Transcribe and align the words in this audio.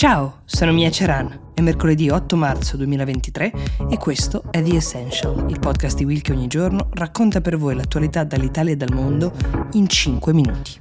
Ciao, 0.00 0.40
sono 0.46 0.72
Mia 0.72 0.90
Ceran. 0.90 1.50
È 1.52 1.60
mercoledì 1.60 2.08
8 2.08 2.34
marzo 2.34 2.78
2023 2.78 3.52
e 3.90 3.98
questo 3.98 4.44
è 4.50 4.62
The 4.62 4.76
Essential, 4.76 5.44
il 5.50 5.58
podcast 5.58 5.98
di 5.98 6.06
Will 6.06 6.22
che 6.22 6.32
ogni 6.32 6.46
giorno 6.46 6.88
racconta 6.94 7.42
per 7.42 7.58
voi 7.58 7.74
l'attualità 7.74 8.24
dall'Italia 8.24 8.72
e 8.72 8.76
dal 8.76 8.94
mondo 8.94 9.30
in 9.72 9.86
5 9.86 10.32
minuti. 10.32 10.80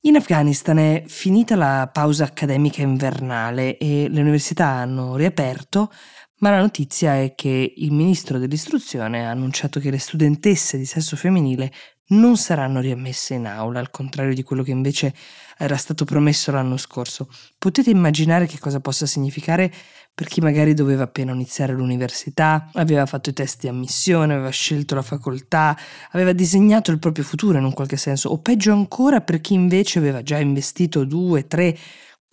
In 0.00 0.16
Afghanistan 0.16 0.78
è 0.78 1.02
finita 1.06 1.54
la 1.54 1.90
pausa 1.92 2.24
accademica 2.24 2.80
invernale 2.80 3.76
e 3.76 4.08
le 4.08 4.20
università 4.22 4.68
hanno 4.68 5.16
riaperto, 5.16 5.92
ma 6.38 6.48
la 6.48 6.60
notizia 6.60 7.20
è 7.20 7.34
che 7.34 7.74
il 7.76 7.92
ministro 7.92 8.38
dell'istruzione 8.38 9.26
ha 9.26 9.30
annunciato 9.30 9.80
che 9.80 9.90
le 9.90 9.98
studentesse 9.98 10.78
di 10.78 10.86
sesso 10.86 11.14
femminile 11.14 11.70
non 12.08 12.36
saranno 12.36 12.80
riammesse 12.80 13.34
in 13.34 13.46
aula, 13.46 13.78
al 13.78 13.90
contrario 13.90 14.34
di 14.34 14.42
quello 14.42 14.62
che 14.62 14.70
invece 14.70 15.14
era 15.56 15.76
stato 15.76 16.04
promesso 16.04 16.50
l'anno 16.50 16.76
scorso. 16.76 17.28
Potete 17.58 17.90
immaginare 17.90 18.46
che 18.46 18.58
cosa 18.58 18.80
possa 18.80 19.06
significare 19.06 19.72
per 20.14 20.28
chi 20.28 20.40
magari 20.40 20.74
doveva 20.74 21.04
appena 21.04 21.32
iniziare 21.32 21.72
l'università, 21.72 22.68
aveva 22.74 23.04
fatto 23.04 23.30
i 23.30 23.32
test 23.32 23.62
di 23.62 23.68
ammissione, 23.68 24.34
aveva 24.34 24.50
scelto 24.50 24.94
la 24.94 25.02
facoltà, 25.02 25.76
aveva 26.12 26.32
disegnato 26.32 26.92
il 26.92 27.00
proprio 27.00 27.24
futuro 27.24 27.58
in 27.58 27.64
un 27.64 27.72
qualche 27.72 27.96
senso, 27.96 28.28
o 28.28 28.38
peggio 28.38 28.72
ancora 28.72 29.20
per 29.22 29.40
chi 29.40 29.54
invece 29.54 29.98
aveva 29.98 30.22
già 30.22 30.38
investito 30.38 31.04
due, 31.04 31.48
tre, 31.48 31.76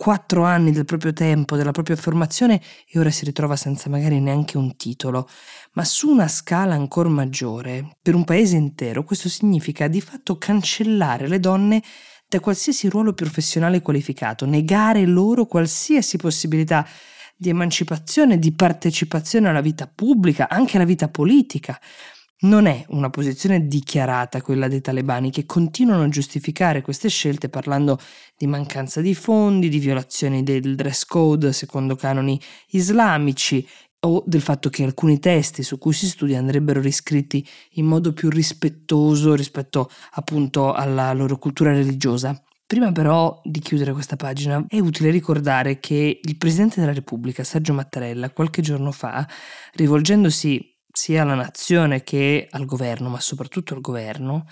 quattro 0.01 0.45
anni 0.45 0.71
del 0.71 0.85
proprio 0.85 1.13
tempo, 1.13 1.55
della 1.55 1.69
propria 1.69 1.95
formazione 1.95 2.59
e 2.89 2.97
ora 2.97 3.11
si 3.11 3.23
ritrova 3.23 3.55
senza 3.55 3.87
magari 3.87 4.19
neanche 4.19 4.57
un 4.57 4.75
titolo. 4.75 5.29
Ma 5.73 5.83
su 5.83 6.09
una 6.09 6.27
scala 6.27 6.73
ancora 6.73 7.07
maggiore, 7.07 7.97
per 8.01 8.15
un 8.15 8.23
paese 8.23 8.55
intero, 8.55 9.03
questo 9.03 9.29
significa 9.29 9.87
di 9.87 10.01
fatto 10.01 10.39
cancellare 10.39 11.27
le 11.27 11.39
donne 11.39 11.83
da 12.27 12.39
qualsiasi 12.39 12.89
ruolo 12.89 13.13
professionale 13.13 13.83
qualificato, 13.83 14.47
negare 14.47 15.05
loro 15.05 15.45
qualsiasi 15.45 16.17
possibilità 16.17 16.83
di 17.37 17.49
emancipazione, 17.49 18.39
di 18.39 18.53
partecipazione 18.53 19.49
alla 19.49 19.61
vita 19.61 19.85
pubblica, 19.85 20.49
anche 20.49 20.77
alla 20.77 20.85
vita 20.87 21.09
politica. 21.09 21.79
Non 22.43 22.65
è 22.65 22.83
una 22.89 23.11
posizione 23.11 23.67
dichiarata 23.67 24.41
quella 24.41 24.67
dei 24.67 24.81
talebani 24.81 25.29
che 25.29 25.45
continuano 25.45 26.03
a 26.03 26.09
giustificare 26.09 26.81
queste 26.81 27.07
scelte 27.07 27.49
parlando 27.49 27.99
di 28.35 28.47
mancanza 28.47 28.99
di 28.99 29.13
fondi, 29.13 29.69
di 29.69 29.77
violazioni 29.77 30.41
del 30.41 30.73
dress 30.73 31.05
code 31.05 31.53
secondo 31.53 31.95
canoni 31.95 32.41
islamici 32.69 33.67
o 34.07 34.23
del 34.25 34.41
fatto 34.41 34.69
che 34.69 34.83
alcuni 34.83 35.19
testi 35.19 35.61
su 35.61 35.77
cui 35.77 35.93
si 35.93 36.07
studia 36.07 36.39
andrebbero 36.39 36.81
riscritti 36.81 37.47
in 37.73 37.85
modo 37.85 38.11
più 38.11 38.27
rispettoso 38.29 39.35
rispetto 39.35 39.91
appunto 40.13 40.73
alla 40.73 41.13
loro 41.13 41.37
cultura 41.37 41.71
religiosa. 41.71 42.41
Prima 42.65 42.91
però 42.91 43.39
di 43.43 43.59
chiudere 43.59 43.93
questa 43.93 44.15
pagina 44.15 44.65
è 44.67 44.79
utile 44.79 45.11
ricordare 45.11 45.79
che 45.79 46.19
il 46.23 46.37
Presidente 46.37 46.79
della 46.79 46.93
Repubblica, 46.93 47.43
Sergio 47.43 47.73
Mattarella, 47.73 48.31
qualche 48.31 48.63
giorno 48.63 48.91
fa, 48.91 49.27
rivolgendosi 49.73 50.70
sia 50.91 51.21
alla 51.21 51.35
nazione 51.35 52.03
che 52.03 52.47
al 52.49 52.65
governo, 52.65 53.09
ma 53.09 53.19
soprattutto 53.19 53.73
al 53.73 53.81
governo, 53.81 54.45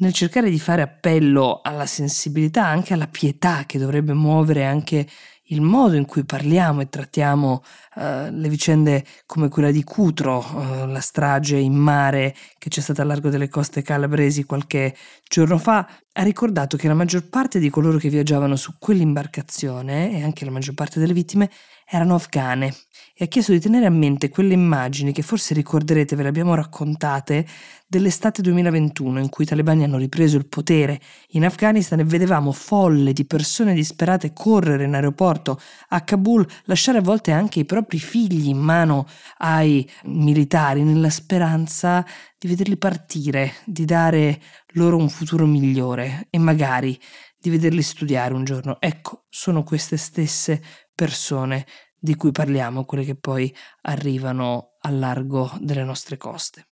nel 0.00 0.12
cercare 0.12 0.50
di 0.50 0.58
fare 0.58 0.82
appello 0.82 1.60
alla 1.62 1.86
sensibilità, 1.86 2.66
anche 2.66 2.94
alla 2.94 3.08
pietà 3.08 3.64
che 3.66 3.78
dovrebbe 3.78 4.12
muovere 4.12 4.64
anche 4.64 5.06
il 5.50 5.60
modo 5.60 5.96
in 5.96 6.04
cui 6.04 6.24
parliamo 6.24 6.80
e 6.82 6.88
trattiamo 6.88 7.62
uh, 7.94 8.00
le 8.30 8.48
vicende 8.48 9.04
come 9.26 9.48
quella 9.48 9.70
di 9.70 9.82
Cutro, 9.82 10.38
uh, 10.38 10.86
la 10.86 11.00
strage 11.00 11.56
in 11.56 11.74
mare 11.74 12.34
che 12.58 12.68
c'è 12.68 12.80
stata 12.80 13.02
a 13.02 13.04
largo 13.04 13.30
delle 13.30 13.48
coste 13.48 13.82
calabresi 13.82 14.44
qualche 14.44 14.94
giorno 15.26 15.58
fa, 15.58 15.88
ha 16.18 16.22
ricordato 16.24 16.76
che 16.76 16.88
la 16.88 16.94
maggior 16.94 17.28
parte 17.28 17.60
di 17.60 17.70
coloro 17.70 17.96
che 17.96 18.08
viaggiavano 18.08 18.56
su 18.56 18.74
quell'imbarcazione 18.80 20.18
e 20.18 20.22
anche 20.24 20.44
la 20.44 20.50
maggior 20.50 20.74
parte 20.74 20.98
delle 20.98 21.12
vittime 21.12 21.48
erano 21.88 22.16
afghane 22.16 22.74
e 23.14 23.24
ha 23.24 23.28
chiesto 23.28 23.52
di 23.52 23.60
tenere 23.60 23.86
a 23.86 23.90
mente 23.90 24.28
quelle 24.28 24.52
immagini 24.52 25.12
che 25.12 25.22
forse 25.22 25.54
ricorderete, 25.54 26.16
ve 26.16 26.22
le 26.24 26.28
abbiamo 26.28 26.54
raccontate, 26.54 27.46
dell'estate 27.86 28.42
2021 28.42 29.18
in 29.18 29.28
cui 29.28 29.44
i 29.44 29.46
talebani 29.46 29.82
hanno 29.82 29.96
ripreso 29.96 30.36
il 30.36 30.46
potere. 30.46 31.00
In 31.30 31.44
Afghanistan 31.44 32.00
e 32.00 32.04
vedevamo 32.04 32.52
folle 32.52 33.12
di 33.12 33.24
persone 33.24 33.72
disperate 33.72 34.32
correre 34.32 34.84
in 34.84 34.94
aeroporto 34.94 35.58
a 35.88 36.02
Kabul, 36.02 36.46
lasciare 36.64 36.98
a 36.98 37.02
volte 37.02 37.32
anche 37.32 37.60
i 37.60 37.64
propri 37.64 37.98
figli 37.98 38.48
in 38.48 38.58
mano 38.58 39.06
ai 39.38 39.88
militari 40.04 40.82
nella 40.82 41.10
speranza 41.10 42.04
di 42.38 42.46
vederli 42.46 42.76
partire, 42.76 43.54
di 43.64 43.84
dare 43.84 44.40
loro 44.72 44.96
un 44.96 45.08
futuro 45.08 45.46
migliore 45.46 46.26
e 46.30 46.38
magari 46.38 46.98
di 47.38 47.50
vederli 47.50 47.82
studiare 47.82 48.34
un 48.34 48.44
giorno. 48.44 48.80
Ecco, 48.80 49.24
sono 49.28 49.62
queste 49.62 49.96
stesse 49.96 50.62
persone 50.94 51.66
di 51.98 52.14
cui 52.14 52.30
parliamo, 52.30 52.84
quelle 52.84 53.04
che 53.04 53.16
poi 53.16 53.54
arrivano 53.82 54.76
al 54.80 54.98
largo 54.98 55.50
delle 55.60 55.84
nostre 55.84 56.16
coste. 56.16 56.68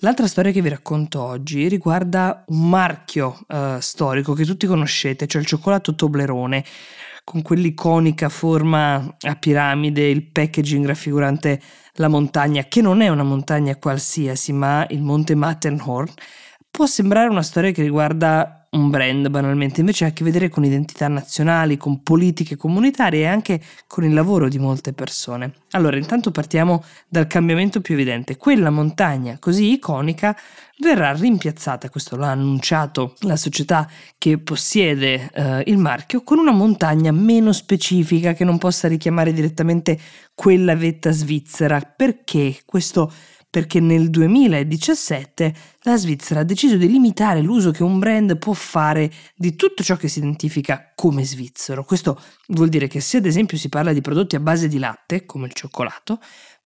L'altra 0.00 0.28
storia 0.28 0.52
che 0.52 0.62
vi 0.62 0.68
racconto 0.68 1.20
oggi 1.20 1.66
riguarda 1.66 2.44
un 2.48 2.68
marchio 2.68 3.40
uh, 3.48 3.80
storico 3.80 4.32
che 4.32 4.44
tutti 4.44 4.64
conoscete, 4.66 5.26
cioè 5.26 5.40
il 5.40 5.46
cioccolato 5.48 5.96
Toblerone, 5.96 6.64
con 7.28 7.42
quell'iconica 7.42 8.30
forma 8.30 9.16
a 9.20 9.34
piramide, 9.34 10.08
il 10.08 10.30
packaging 10.30 10.86
raffigurante 10.86 11.60
la 11.96 12.08
montagna, 12.08 12.62
che 12.62 12.80
non 12.80 13.02
è 13.02 13.08
una 13.08 13.22
montagna 13.22 13.76
qualsiasi, 13.76 14.54
ma 14.54 14.86
il 14.88 15.02
monte 15.02 15.34
Matterhorn. 15.34 16.10
Può 16.70 16.86
sembrare 16.86 17.28
una 17.28 17.42
storia 17.42 17.70
che 17.70 17.82
riguarda 17.82 18.57
un 18.70 18.90
brand 18.90 19.28
banalmente, 19.28 19.80
invece 19.80 20.04
ha 20.04 20.08
a 20.08 20.12
che 20.12 20.24
vedere 20.24 20.48
con 20.48 20.64
identità 20.64 21.08
nazionali, 21.08 21.76
con 21.76 22.02
politiche 22.02 22.56
comunitarie 22.56 23.22
e 23.22 23.26
anche 23.26 23.60
con 23.86 24.04
il 24.04 24.12
lavoro 24.12 24.48
di 24.48 24.58
molte 24.58 24.92
persone. 24.92 25.52
Allora, 25.70 25.96
intanto 25.96 26.30
partiamo 26.30 26.84
dal 27.08 27.26
cambiamento 27.26 27.80
più 27.80 27.94
evidente. 27.94 28.36
Quella 28.36 28.70
montagna 28.70 29.38
così 29.38 29.72
iconica 29.72 30.36
verrà 30.80 31.12
rimpiazzata, 31.12 31.88
questo 31.88 32.16
l'ha 32.16 32.30
annunciato 32.30 33.14
la 33.20 33.36
società 33.36 33.88
che 34.18 34.38
possiede 34.38 35.30
eh, 35.32 35.62
il 35.66 35.78
marchio, 35.78 36.22
con 36.22 36.38
una 36.38 36.52
montagna 36.52 37.10
meno 37.10 37.52
specifica 37.52 38.34
che 38.34 38.44
non 38.44 38.58
possa 38.58 38.86
richiamare 38.86 39.32
direttamente 39.32 39.98
quella 40.34 40.76
vetta 40.76 41.10
svizzera. 41.10 41.80
Perché 41.80 42.58
questo 42.64 43.10
perché 43.50 43.80
nel 43.80 44.10
2017 44.10 45.54
la 45.82 45.96
Svizzera 45.96 46.40
ha 46.40 46.44
deciso 46.44 46.76
di 46.76 46.88
limitare 46.88 47.40
l'uso 47.40 47.70
che 47.70 47.82
un 47.82 47.98
brand 47.98 48.36
può 48.38 48.52
fare 48.52 49.10
di 49.34 49.56
tutto 49.56 49.82
ciò 49.82 49.96
che 49.96 50.08
si 50.08 50.18
identifica 50.18 50.92
come 50.94 51.24
svizzero. 51.24 51.84
Questo 51.84 52.20
vuol 52.48 52.68
dire 52.68 52.88
che 52.88 53.00
se 53.00 53.16
ad 53.16 53.26
esempio 53.26 53.56
si 53.56 53.68
parla 53.68 53.92
di 53.92 54.02
prodotti 54.02 54.36
a 54.36 54.40
base 54.40 54.68
di 54.68 54.78
latte, 54.78 55.24
come 55.24 55.46
il 55.46 55.54
cioccolato, 55.54 56.20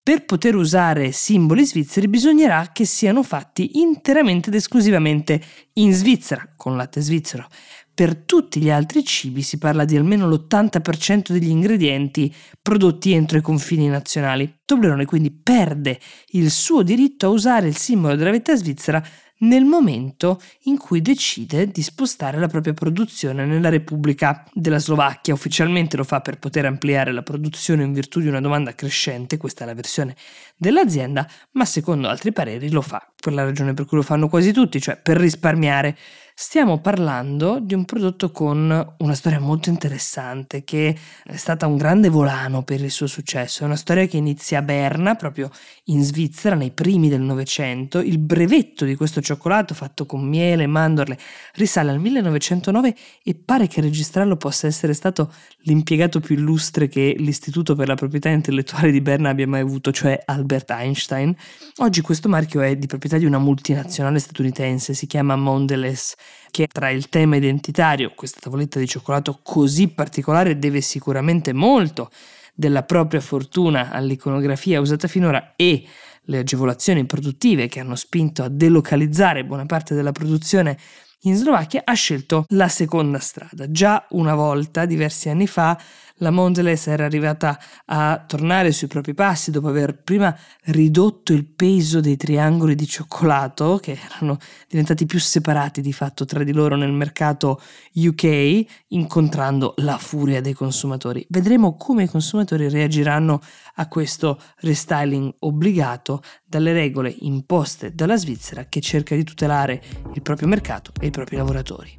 per 0.09 0.25
poter 0.25 0.55
usare 0.55 1.13
simboli 1.13 1.67
svizzeri 1.67 2.09
bisognerà 2.09 2.71
che 2.73 2.87
siano 2.87 3.23
fatti 3.23 3.79
interamente 3.81 4.49
ed 4.49 4.55
esclusivamente 4.55 5.39
in 5.75 5.93
Svizzera, 5.93 6.51
con 6.57 6.79
latte 6.79 7.03
svizzero. 7.03 7.47
Per 7.93 8.17
tutti 8.17 8.59
gli 8.59 8.71
altri 8.71 9.05
cibi 9.05 9.43
si 9.43 9.59
parla 9.59 9.85
di 9.85 9.99
almeno 9.99 10.27
l'80% 10.27 11.31
degli 11.31 11.51
ingredienti 11.51 12.35
prodotti 12.63 13.13
entro 13.13 13.37
i 13.37 13.43
confini 13.43 13.87
nazionali. 13.89 14.61
Toblerone 14.65 15.05
quindi 15.05 15.31
perde 15.31 16.01
il 16.29 16.51
suo 16.51 16.83
diritto 16.83 17.27
a 17.27 17.29
usare 17.29 17.69
il 17.69 17.77
simbolo 17.77 18.17
della 18.17 18.31
vetta 18.31 18.57
svizzera 18.57 19.05
nel 19.39 19.65
momento 19.65 20.41
in 20.63 20.79
cui 20.79 21.03
decide 21.03 21.69
di 21.69 21.83
spostare 21.83 22.39
la 22.39 22.49
propria 22.49 22.75
produzione 22.75 23.45
nella 23.45 23.69
Repubblica 23.69 24.45
della 24.53 24.79
Slovacchia. 24.79 25.35
Ufficialmente 25.35 25.97
lo 25.97 26.05
fa 26.05 26.21
per 26.21 26.39
poter 26.39 26.65
ampliare 26.65 27.13
la 27.13 27.23
produzione 27.23 27.85
in 27.85 27.93
virtù 27.93 28.21
di 28.21 28.29
una 28.29 28.41
domanda 28.41 28.75
crescente, 28.75 29.37
questa 29.37 29.65
è 29.65 29.67
la 29.67 29.75
versione 29.75 30.17
dell'azienda, 30.57 31.29
ma 31.53 31.65
secondo 31.65 32.09
altri 32.09 32.33
pareri 32.33 32.71
lo 32.71 32.83
fa 32.83 33.13
per 33.21 33.33
la 33.33 33.45
ragione 33.45 33.75
per 33.75 33.85
cui 33.85 33.99
lo 33.99 34.03
fanno 34.03 34.29
quasi 34.29 34.53
tutti, 34.53 34.81
cioè 34.81 34.97
per 34.97 35.17
risparmiare 35.17 35.97
Stiamo 36.41 36.79
parlando 36.79 37.59
di 37.61 37.75
un 37.75 37.85
prodotto 37.85 38.31
con 38.31 38.95
una 38.99 39.15
storia 39.15 39.41
molto 39.41 39.71
interessante 39.71 40.63
che 40.63 40.97
è 41.25 41.35
stata 41.35 41.67
un 41.67 41.77
grande 41.77 42.11
volano 42.11 42.63
per 42.63 42.81
il 42.81 42.93
suo 42.93 43.09
successo. 43.09 43.63
È 43.63 43.67
una 43.67 43.75
storia 43.75 44.07
che 44.07 44.19
inizia 44.19 44.61
a 44.61 44.63
Berna, 44.63 45.17
proprio 45.17 45.51
in 45.87 46.01
Svizzera, 46.05 46.55
nei 46.55 46.71
primi 46.71 47.09
del 47.09 47.23
Novecento. 47.23 47.99
Il 47.99 48.19
brevetto 48.19 48.85
di 48.85 48.95
questo 48.95 49.21
cioccolato 49.21 49.75
fatto 49.75 50.07
con 50.07 50.23
miele 50.25 50.63
e 50.63 50.67
mandorle 50.69 51.19
risale 51.55 51.91
al 51.91 51.99
1909 51.99 52.95
e 53.25 53.35
pare 53.35 53.67
che 53.67 53.81
registrarlo 53.81 54.37
possa 54.37 54.69
essere 54.69 54.93
stato 54.93 55.33
l'impiegato 55.63 56.21
più 56.21 56.37
illustre 56.37 56.87
che 56.87 57.17
l'Istituto 57.19 57.75
per 57.75 57.89
la 57.89 57.97
proprietà 57.97 58.29
intellettuale 58.29 58.93
di 58.93 59.01
Berna 59.01 59.31
abbia 59.31 59.49
mai 59.49 59.63
avuto, 59.63 59.91
cioè 59.91 60.23
Albert 60.25 60.71
Einstein. 60.71 61.35
Oggi 61.79 62.01
questo 62.01 62.29
marchio 62.29 62.61
è 62.61 62.77
di 62.77 62.87
proprietà 62.87 63.08
di 63.17 63.25
una 63.25 63.39
multinazionale 63.39 64.19
statunitense, 64.19 64.93
si 64.93 65.07
chiama 65.07 65.37
Mondelez 65.37 66.15
che 66.51 66.67
tra 66.67 66.91
il 66.91 67.09
tema 67.09 67.37
identitario, 67.37 68.13
questa 68.15 68.41
tavoletta 68.43 68.79
di 68.79 68.87
cioccolato 68.87 69.39
così 69.43 69.89
particolare 69.89 70.59
deve 70.59 70.81
sicuramente 70.81 71.53
molto 71.53 72.11
della 72.55 72.83
propria 72.83 73.21
fortuna 73.21 73.91
all'iconografia 73.91 74.81
usata 74.81 75.07
finora 75.07 75.53
e 75.55 75.87
le 76.29 76.39
agevolazioni 76.39 77.05
produttive 77.05 77.69
che 77.69 77.81
hanno 77.81 77.97
spinto 77.97 78.43
a 78.43 78.49
delocalizzare 78.49 79.45
buona 79.45 79.67
parte 79.67 79.95
della 79.95 80.13
produzione 80.13 80.79
in 81.23 81.35
Slovacchia, 81.35 81.83
ha 81.85 81.95
scelto 81.95 82.45
la 82.51 82.69
seconda 82.69 83.19
strada. 83.19 83.71
Già 83.71 84.07
una 84.11 84.37
volta, 84.37 84.85
diversi 84.85 85.29
anni 85.29 85.49
fa, 85.49 85.77
la 86.19 86.31
Mondelez 86.31 86.87
era 86.89 87.05
arrivata 87.05 87.59
a 87.87 88.23
tornare 88.27 88.73
sui 88.73 88.87
propri 88.87 89.15
passi 89.15 89.51
dopo 89.51 89.69
aver 89.69 90.03
prima 90.03 90.37
ridotto 90.65 91.33
il 91.33 91.45
peso 91.45 92.01
dei 92.01 92.17
triangoli 92.17 92.75
di 92.75 92.87
cioccolato, 92.87 93.79
che 93.79 93.99
erano 94.05 94.39
diventati 94.69 95.07
più 95.07 95.19
separati 95.19 95.81
di 95.81 95.93
fatto 95.93 96.25
tra 96.25 96.43
di 96.45 96.53
loro 96.53 96.77
nel 96.77 96.93
mercato 96.93 97.61
UK, 97.95 98.65
incontrando 98.89 99.75
la 99.79 99.99
furia 99.99 100.41
dei 100.41 100.55
consumatori. 100.55 101.25
Vedremo 101.29 101.77
come 101.77 102.05
i 102.05 102.09
consumatori 102.09 102.69
reagiranno 102.69 103.41
a 103.77 103.89
questo 103.89 104.41
restyling 104.59 105.35
obbligato 105.41 106.18
dalle 106.45 106.73
regole 106.73 107.15
imposte 107.21 107.95
dalla 107.95 108.17
Svizzera 108.17 108.65
che 108.65 108.81
cerca 108.81 109.15
di 109.15 109.25
tutelare 109.25 109.83
il 110.15 110.23
proprio 110.23 110.49
mercato 110.49 110.93
e 111.01 111.07
i 111.07 111.11
propri 111.11 111.37
lavoratori. 111.37 111.97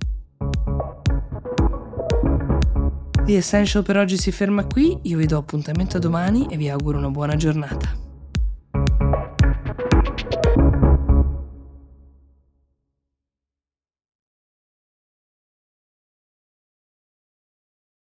The 3.25 3.37
Essential 3.37 3.83
per 3.83 3.97
oggi 3.97 4.17
si 4.17 4.31
ferma 4.31 4.65
qui, 4.65 4.97
io 5.03 5.17
vi 5.17 5.27
do 5.27 5.37
appuntamento 5.37 5.97
a 5.97 5.99
domani 5.99 6.47
e 6.49 6.57
vi 6.57 6.69
auguro 6.69 6.97
una 6.97 7.09
buona 7.09 7.35
giornata. 7.35 8.08